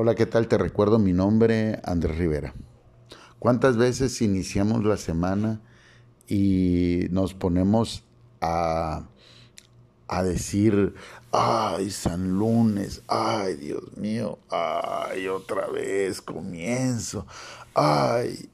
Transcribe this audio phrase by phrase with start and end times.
[0.00, 0.46] Hola, ¿qué tal?
[0.46, 2.54] Te recuerdo mi nombre, Andrés Rivera.
[3.40, 5.60] ¿Cuántas veces iniciamos la semana
[6.28, 8.04] y nos ponemos
[8.40, 9.08] a,
[10.06, 10.94] a decir,
[11.32, 17.26] ay, San Lunes, ay, Dios mío, ay, otra vez comienzo,
[17.74, 18.50] ay,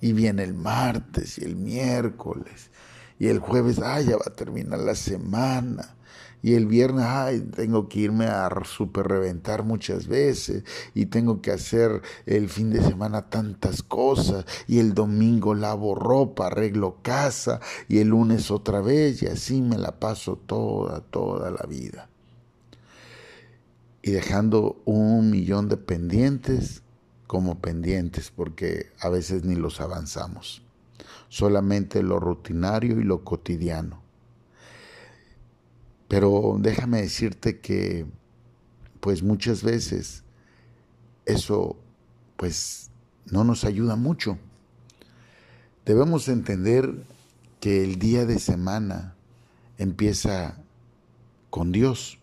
[0.00, 2.70] y viene el martes y el miércoles
[3.18, 5.97] y el jueves, ay, ya va a terminar la semana
[6.42, 10.62] y el viernes, ay, tengo que irme a super reventar muchas veces
[10.94, 16.46] y tengo que hacer el fin de semana tantas cosas y el domingo lavo ropa,
[16.46, 21.66] arreglo casa y el lunes otra vez y así me la paso toda, toda la
[21.68, 22.08] vida.
[24.00, 26.82] Y dejando un millón de pendientes
[27.26, 30.62] como pendientes porque a veces ni los avanzamos.
[31.28, 34.07] Solamente lo rutinario y lo cotidiano
[36.08, 38.06] pero déjame decirte que
[39.00, 40.24] pues muchas veces
[41.26, 41.76] eso
[42.36, 42.90] pues
[43.26, 44.38] no nos ayuda mucho.
[45.84, 47.04] Debemos entender
[47.60, 49.14] que el día de semana
[49.76, 50.58] empieza
[51.50, 52.18] con Dios.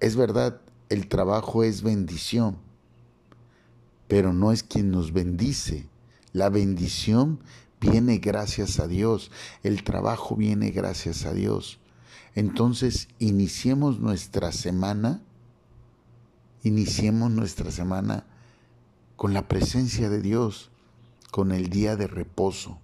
[0.00, 2.56] Es verdad, el trabajo es bendición,
[4.08, 5.88] pero no es quien nos bendice.
[6.32, 7.40] La bendición
[7.80, 9.30] viene gracias a Dios,
[9.62, 11.78] el trabajo viene gracias a Dios.
[12.34, 15.20] Entonces, iniciemos nuestra semana,
[16.62, 18.24] iniciemos nuestra semana
[19.16, 20.70] con la presencia de Dios,
[21.30, 22.78] con el día de reposo.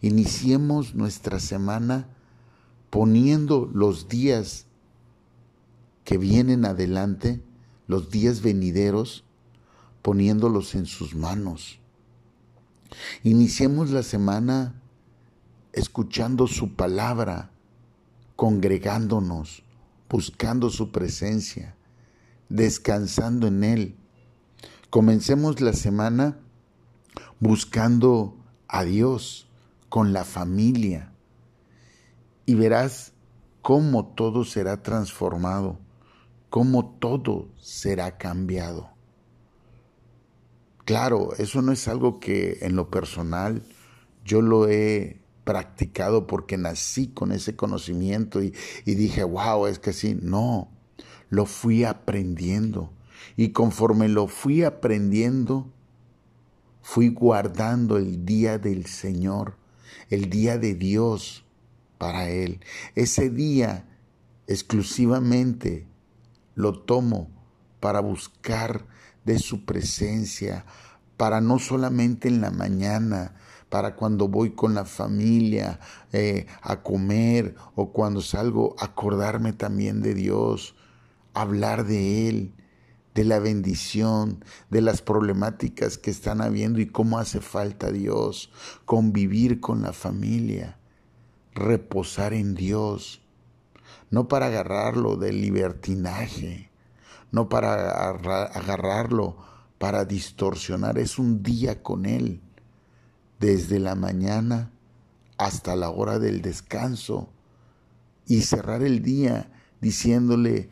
[0.00, 2.08] Iniciemos nuestra semana
[2.90, 4.66] poniendo los días
[6.04, 7.40] que vienen adelante,
[7.86, 9.24] los días venideros,
[10.02, 11.78] poniéndolos en sus manos.
[13.22, 14.74] Iniciemos la semana
[15.72, 17.50] escuchando su palabra,
[18.40, 19.64] congregándonos,
[20.08, 21.76] buscando su presencia,
[22.48, 23.96] descansando en Él.
[24.88, 26.38] Comencemos la semana
[27.38, 29.46] buscando a Dios
[29.90, 31.12] con la familia
[32.46, 33.12] y verás
[33.60, 35.78] cómo todo será transformado,
[36.48, 38.88] cómo todo será cambiado.
[40.86, 43.62] Claro, eso no es algo que en lo personal
[44.24, 45.19] yo lo he
[45.50, 50.16] practicado porque nací con ese conocimiento y, dije, wow, es que sí.
[50.22, 50.70] No,
[51.28, 52.92] lo fui aprendiendo.
[53.36, 55.72] Y conforme lo fui aprendiendo,
[56.82, 59.56] fui guardando el día del Señor,
[60.08, 61.44] el día de Dios
[61.98, 62.60] para Él.
[62.94, 63.88] Ese día
[64.46, 65.88] exclusivamente
[66.54, 67.28] lo tomo
[67.80, 68.86] para buscar
[69.24, 70.64] de su presencia,
[71.16, 73.34] para no solamente en la mañana,
[73.70, 75.78] para cuando voy con la familia
[76.12, 80.74] eh, a comer o cuando salgo, acordarme también de Dios,
[81.34, 82.54] hablar de Él,
[83.14, 88.50] de la bendición, de las problemáticas que están habiendo y cómo hace falta Dios,
[88.84, 90.78] convivir con la familia,
[91.54, 93.22] reposar en Dios,
[94.10, 96.70] no para agarrarlo del libertinaje,
[97.30, 99.36] no para agarrarlo
[99.78, 102.42] para distorsionar, es un día con Él
[103.40, 104.70] desde la mañana
[105.38, 107.30] hasta la hora del descanso
[108.26, 110.68] y cerrar el día diciéndole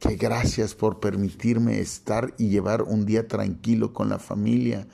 [0.00, 4.86] que gracias por permitirme estar y llevar un día tranquilo con la familia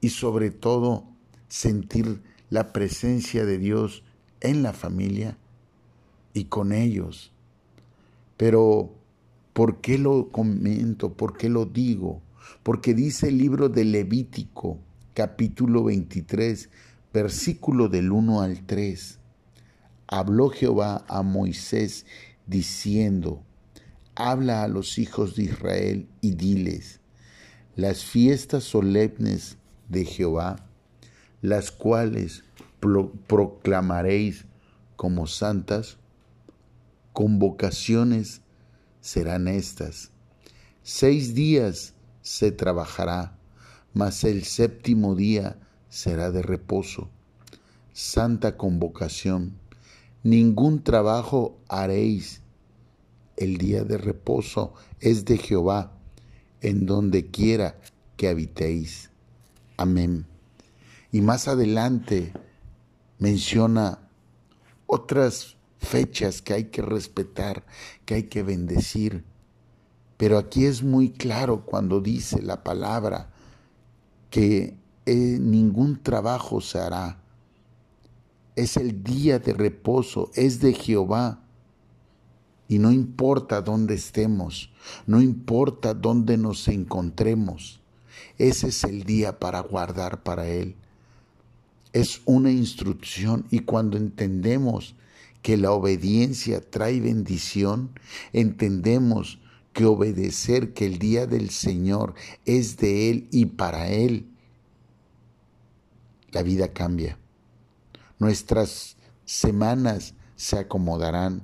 [0.00, 1.04] y sobre todo
[1.48, 4.04] sentir la presencia de Dios
[4.40, 5.36] en la familia
[6.32, 7.32] y con ellos.
[8.36, 8.92] Pero,
[9.52, 11.12] ¿por qué lo comento?
[11.12, 12.22] ¿Por qué lo digo?
[12.62, 14.78] Porque dice el libro de Levítico,
[15.14, 16.68] capítulo 23,
[17.12, 19.20] versículo del 1 al 3.
[20.08, 22.04] Habló Jehová a Moisés
[22.46, 23.42] diciendo,
[24.16, 27.00] habla a los hijos de Israel y diles,
[27.76, 29.56] las fiestas solemnes
[29.88, 30.56] de Jehová,
[31.42, 32.42] las cuales
[33.28, 34.46] proclamaréis
[34.96, 35.98] como santas,
[37.12, 38.42] convocaciones
[39.00, 40.10] serán estas.
[40.82, 43.38] Seis días se trabajará
[43.94, 45.56] mas el séptimo día
[45.88, 47.08] será de reposo.
[47.92, 49.56] Santa convocación.
[50.24, 52.42] Ningún trabajo haréis.
[53.36, 55.92] El día de reposo es de Jehová,
[56.60, 57.80] en donde quiera
[58.16, 59.10] que habitéis.
[59.76, 60.26] Amén.
[61.12, 62.32] Y más adelante
[63.18, 64.08] menciona
[64.86, 67.64] otras fechas que hay que respetar,
[68.04, 69.24] que hay que bendecir.
[70.16, 73.33] Pero aquí es muy claro cuando dice la palabra,
[74.34, 74.76] que
[75.06, 77.22] eh, ningún trabajo se hará.
[78.56, 81.44] Es el día de reposo, es de Jehová.
[82.66, 84.72] Y no importa dónde estemos,
[85.06, 87.80] no importa dónde nos encontremos,
[88.36, 90.74] ese es el día para guardar para Él.
[91.92, 94.96] Es una instrucción y cuando entendemos
[95.42, 97.90] que la obediencia trae bendición,
[98.32, 99.38] entendemos
[99.74, 102.14] que obedecer que el día del Señor
[102.46, 104.30] es de Él y para Él,
[106.30, 107.18] la vida cambia.
[108.18, 111.42] Nuestras semanas se acomodarán,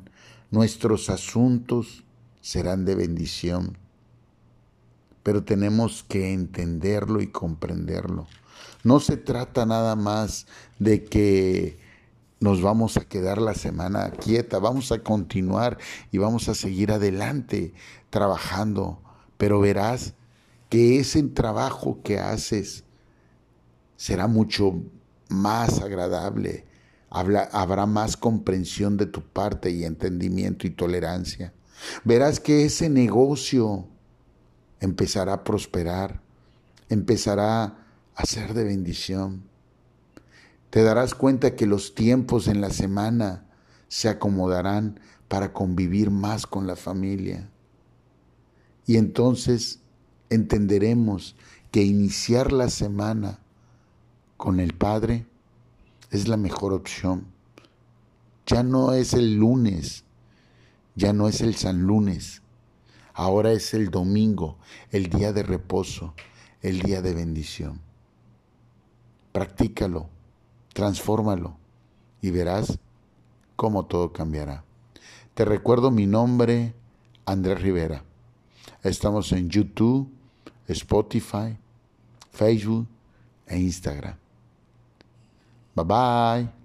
[0.50, 2.04] nuestros asuntos
[2.40, 3.76] serán de bendición.
[5.22, 8.26] Pero tenemos que entenderlo y comprenderlo.
[8.84, 10.46] No se trata nada más
[10.78, 11.78] de que
[12.40, 15.78] nos vamos a quedar la semana quieta, vamos a continuar
[16.10, 17.74] y vamos a seguir adelante
[18.08, 19.00] trabajando,
[19.36, 20.14] pero verás
[20.70, 22.84] que ese trabajo que haces
[23.96, 24.82] será mucho
[25.28, 26.64] más agradable,
[27.10, 31.52] habrá más comprensión de tu parte y entendimiento y tolerancia.
[32.04, 33.86] Verás que ese negocio
[34.80, 36.22] empezará a prosperar,
[36.88, 37.76] empezará
[38.14, 39.49] a ser de bendición.
[40.70, 43.44] Te darás cuenta que los tiempos en la semana
[43.88, 47.50] se acomodarán para convivir más con la familia.
[48.86, 49.80] Y entonces
[50.30, 51.34] entenderemos
[51.72, 53.40] que iniciar la semana
[54.36, 55.26] con el Padre
[56.12, 57.26] es la mejor opción.
[58.46, 60.04] Ya no es el lunes,
[60.94, 62.42] ya no es el San Lunes,
[63.12, 64.58] ahora es el domingo,
[64.92, 66.14] el día de reposo,
[66.62, 67.80] el día de bendición.
[69.32, 70.08] Practícalo
[70.72, 71.56] transfórmalo
[72.22, 72.78] y verás
[73.56, 74.64] cómo todo cambiará.
[75.34, 76.74] Te recuerdo mi nombre,
[77.26, 78.04] Andrés Rivera.
[78.82, 80.10] Estamos en YouTube,
[80.66, 81.56] Spotify,
[82.30, 82.86] Facebook
[83.46, 84.16] e Instagram.
[85.74, 86.59] Bye bye.